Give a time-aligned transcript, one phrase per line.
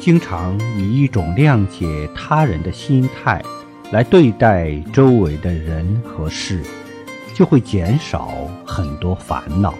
[0.00, 3.42] 经常以一种谅解他人的心态
[3.92, 6.62] 来对待周围的人和事
[7.34, 8.30] 就会减少
[8.64, 9.74] 很多烦恼。